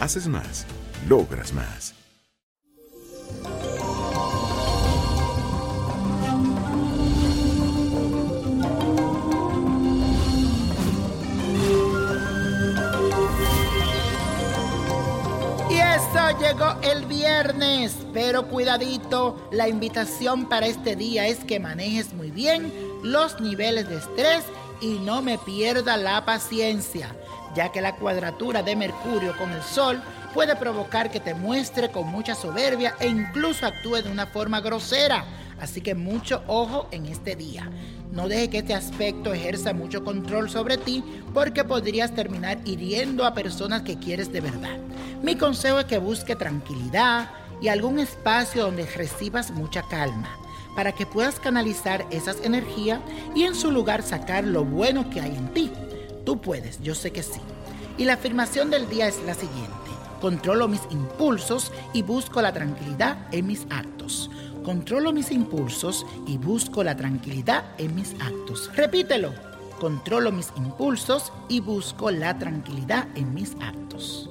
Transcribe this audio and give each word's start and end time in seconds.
Haces 0.00 0.26
más, 0.26 0.66
logras 1.08 1.52
más. 1.52 1.94
Y 15.70 15.78
eso 15.78 16.38
llegó 16.38 16.76
el 16.82 17.06
viernes, 17.06 17.96
pero 18.12 18.48
cuidadito, 18.48 19.48
la 19.52 19.68
invitación 19.68 20.48
para 20.48 20.66
este 20.66 20.96
día 20.96 21.26
es 21.26 21.38
que 21.44 21.60
manejes 21.60 22.12
muy 22.12 22.30
bien 22.30 22.72
los 23.02 23.40
niveles 23.40 23.88
de 23.88 23.96
estrés 23.96 24.44
y 24.80 24.98
no 24.98 25.22
me 25.22 25.38
pierda 25.38 25.96
la 25.96 26.24
paciencia, 26.24 27.16
ya 27.54 27.70
que 27.70 27.80
la 27.80 27.96
cuadratura 27.96 28.62
de 28.62 28.76
Mercurio 28.76 29.36
con 29.36 29.52
el 29.52 29.62
Sol 29.62 30.02
puede 30.34 30.56
provocar 30.56 31.10
que 31.10 31.20
te 31.20 31.34
muestre 31.34 31.90
con 31.90 32.08
mucha 32.08 32.34
soberbia 32.34 32.94
e 32.98 33.08
incluso 33.08 33.66
actúe 33.66 34.02
de 34.02 34.10
una 34.10 34.26
forma 34.26 34.60
grosera. 34.60 35.24
Así 35.60 35.80
que 35.80 35.94
mucho 35.94 36.42
ojo 36.46 36.88
en 36.90 37.06
este 37.06 37.36
día. 37.36 37.70
No 38.10 38.28
deje 38.28 38.50
que 38.50 38.58
este 38.58 38.74
aspecto 38.74 39.32
ejerza 39.32 39.72
mucho 39.72 40.04
control 40.04 40.50
sobre 40.50 40.76
ti 40.76 41.04
porque 41.32 41.64
podrías 41.64 42.14
terminar 42.14 42.58
hiriendo 42.64 43.24
a 43.24 43.34
personas 43.34 43.82
que 43.82 43.98
quieres 43.98 44.32
de 44.32 44.40
verdad. 44.40 44.76
Mi 45.22 45.36
consejo 45.36 45.78
es 45.78 45.84
que 45.84 45.98
busque 45.98 46.34
tranquilidad 46.34 47.30
y 47.60 47.68
algún 47.68 48.00
espacio 48.00 48.64
donde 48.64 48.86
recibas 48.86 49.52
mucha 49.52 49.82
calma 49.82 50.28
para 50.74 50.92
que 50.92 51.06
puedas 51.06 51.38
canalizar 51.38 52.04
esas 52.10 52.40
energías 52.42 53.00
y 53.34 53.44
en 53.44 53.54
su 53.54 53.70
lugar 53.70 54.02
sacar 54.02 54.44
lo 54.44 54.64
bueno 54.64 55.08
que 55.10 55.20
hay 55.20 55.36
en 55.36 55.48
ti. 55.48 55.70
Tú 56.32 56.40
puedes, 56.40 56.80
yo 56.80 56.94
sé 56.94 57.10
que 57.10 57.22
sí. 57.22 57.42
Y 57.98 58.06
la 58.06 58.14
afirmación 58.14 58.70
del 58.70 58.88
día 58.88 59.06
es 59.06 59.22
la 59.26 59.34
siguiente. 59.34 59.90
Controlo 60.18 60.66
mis 60.66 60.80
impulsos 60.88 61.70
y 61.92 62.00
busco 62.00 62.40
la 62.40 62.54
tranquilidad 62.54 63.18
en 63.32 63.46
mis 63.46 63.66
actos. 63.68 64.30
Controlo 64.64 65.12
mis 65.12 65.30
impulsos 65.30 66.06
y 66.26 66.38
busco 66.38 66.82
la 66.82 66.96
tranquilidad 66.96 67.64
en 67.76 67.94
mis 67.94 68.14
actos. 68.18 68.70
Repítelo. 68.74 69.34
Controlo 69.78 70.32
mis 70.32 70.50
impulsos 70.56 71.34
y 71.50 71.60
busco 71.60 72.10
la 72.10 72.38
tranquilidad 72.38 73.08
en 73.14 73.34
mis 73.34 73.54
actos. 73.60 74.30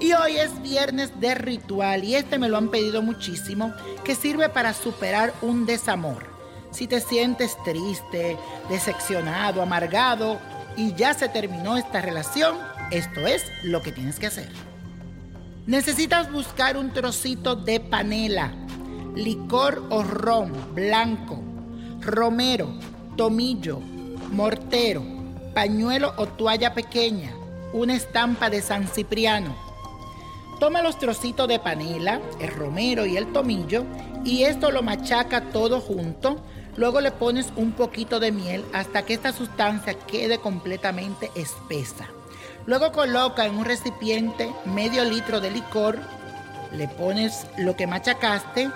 Y 0.00 0.14
hoy 0.14 0.38
es 0.38 0.62
viernes 0.62 1.20
de 1.20 1.34
ritual 1.34 2.02
y 2.02 2.14
este 2.14 2.38
me 2.38 2.48
lo 2.48 2.56
han 2.56 2.70
pedido 2.70 3.02
muchísimo, 3.02 3.74
que 4.04 4.14
sirve 4.14 4.48
para 4.48 4.72
superar 4.72 5.34
un 5.42 5.66
desamor. 5.66 6.24
Si 6.70 6.86
te 6.86 7.02
sientes 7.02 7.58
triste, 7.62 8.38
decepcionado, 8.70 9.60
amargado 9.60 10.40
y 10.76 10.94
ya 10.94 11.14
se 11.14 11.28
terminó 11.28 11.76
esta 11.76 12.00
relación, 12.00 12.56
esto 12.90 13.26
es 13.26 13.44
lo 13.62 13.82
que 13.82 13.92
tienes 13.92 14.18
que 14.18 14.26
hacer. 14.26 14.48
Necesitas 15.66 16.32
buscar 16.32 16.76
un 16.76 16.92
trocito 16.92 17.54
de 17.54 17.80
panela, 17.80 18.52
licor 19.14 19.84
o 19.90 20.02
ron 20.02 20.52
blanco, 20.74 21.42
romero, 22.00 22.78
tomillo, 23.16 23.80
mortero, 24.32 25.04
pañuelo 25.54 26.14
o 26.16 26.26
toalla 26.26 26.74
pequeña, 26.74 27.32
una 27.72 27.94
estampa 27.94 28.50
de 28.50 28.62
San 28.62 28.88
Cipriano. 28.88 29.54
Toma 30.58 30.82
los 30.82 30.98
trocitos 30.98 31.48
de 31.48 31.58
panela, 31.58 32.20
el 32.40 32.48
romero 32.48 33.06
y 33.06 33.16
el 33.16 33.32
tomillo 33.32 33.84
y 34.24 34.42
esto 34.42 34.70
lo 34.70 34.82
machaca 34.82 35.50
todo 35.50 35.80
junto. 35.80 36.36
Luego 36.80 37.02
le 37.02 37.10
pones 37.10 37.52
un 37.56 37.72
poquito 37.72 38.20
de 38.20 38.32
miel 38.32 38.64
hasta 38.72 39.04
que 39.04 39.12
esta 39.12 39.34
sustancia 39.34 39.92
quede 39.92 40.38
completamente 40.38 41.30
espesa. 41.34 42.06
Luego 42.64 42.90
coloca 42.90 43.44
en 43.44 43.58
un 43.58 43.66
recipiente 43.66 44.50
medio 44.64 45.04
litro 45.04 45.42
de 45.42 45.50
licor, 45.50 45.98
le 46.72 46.88
pones 46.88 47.46
lo 47.58 47.76
que 47.76 47.86
machacaste 47.86 48.70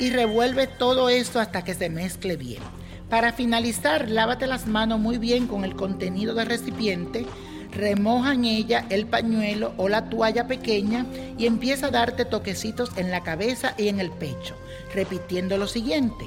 y 0.00 0.10
revuelve 0.10 0.66
todo 0.66 1.08
esto 1.08 1.38
hasta 1.38 1.62
que 1.62 1.74
se 1.74 1.88
mezcle 1.88 2.36
bien. 2.36 2.64
Para 3.08 3.32
finalizar, 3.32 4.10
lávate 4.10 4.48
las 4.48 4.66
manos 4.66 4.98
muy 4.98 5.16
bien 5.16 5.46
con 5.46 5.64
el 5.64 5.76
contenido 5.76 6.34
del 6.34 6.48
recipiente, 6.48 7.26
remoja 7.70 8.32
en 8.32 8.44
ella 8.44 8.86
el 8.90 9.06
pañuelo 9.06 9.72
o 9.76 9.88
la 9.88 10.08
toalla 10.10 10.48
pequeña 10.48 11.06
y 11.38 11.46
empieza 11.46 11.86
a 11.86 11.90
darte 11.92 12.24
toquecitos 12.24 12.90
en 12.96 13.12
la 13.12 13.22
cabeza 13.22 13.74
y 13.78 13.86
en 13.86 14.00
el 14.00 14.10
pecho, 14.10 14.56
repitiendo 14.92 15.56
lo 15.58 15.68
siguiente. 15.68 16.26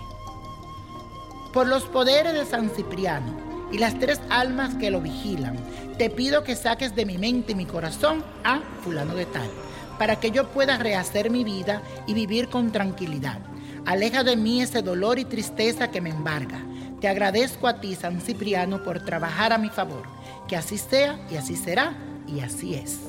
Por 1.53 1.67
los 1.67 1.83
poderes 1.83 2.33
de 2.33 2.45
San 2.45 2.69
Cipriano 2.69 3.35
y 3.71 3.79
las 3.79 3.97
tres 3.99 4.19
almas 4.29 4.75
que 4.75 4.91
lo 4.91 5.01
vigilan, 5.01 5.57
te 5.97 6.09
pido 6.09 6.43
que 6.43 6.55
saques 6.55 6.95
de 6.95 7.05
mi 7.05 7.17
mente 7.17 7.53
y 7.53 7.55
mi 7.55 7.65
corazón 7.65 8.23
a 8.43 8.61
fulano 8.83 9.15
de 9.15 9.25
tal, 9.25 9.49
para 9.97 10.19
que 10.19 10.31
yo 10.31 10.49
pueda 10.49 10.77
rehacer 10.77 11.29
mi 11.29 11.43
vida 11.43 11.81
y 12.05 12.13
vivir 12.13 12.49
con 12.49 12.71
tranquilidad. 12.71 13.39
Aleja 13.85 14.23
de 14.23 14.35
mí 14.35 14.61
ese 14.61 14.83
dolor 14.83 15.17
y 15.17 15.25
tristeza 15.25 15.89
que 15.89 16.01
me 16.01 16.11
embarga. 16.11 16.59
Te 17.01 17.07
agradezco 17.07 17.67
a 17.67 17.79
ti, 17.79 17.95
San 17.95 18.21
Cipriano, 18.21 18.83
por 18.83 19.03
trabajar 19.03 19.51
a 19.51 19.57
mi 19.57 19.69
favor. 19.69 20.03
Que 20.47 20.55
así 20.55 20.77
sea 20.77 21.19
y 21.31 21.37
así 21.37 21.55
será 21.55 21.95
y 22.27 22.41
así 22.41 22.75
es. 22.75 22.99